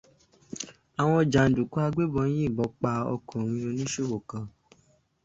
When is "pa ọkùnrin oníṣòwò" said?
2.81-4.17